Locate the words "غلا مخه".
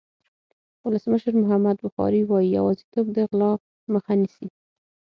3.29-4.13